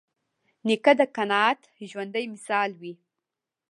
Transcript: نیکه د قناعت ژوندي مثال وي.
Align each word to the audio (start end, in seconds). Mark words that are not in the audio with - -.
نیکه 0.67 0.91
د 0.99 1.01
قناعت 1.15 1.61
ژوندي 1.89 2.25
مثال 2.33 2.69
وي. 2.81 2.93